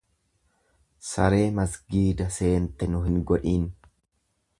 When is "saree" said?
1.09-1.43